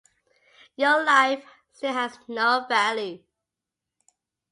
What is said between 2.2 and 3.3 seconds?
no value.